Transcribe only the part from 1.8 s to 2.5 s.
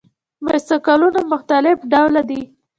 ډوله دي.